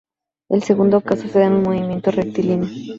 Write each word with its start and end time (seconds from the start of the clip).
El 0.49 0.63
segundo 0.63 1.01
caso 1.01 1.27
se 1.27 1.37
da 1.37 1.45
en 1.45 1.53
un 1.53 1.61
movimiento 1.61 2.09
rectilíneo. 2.09 2.67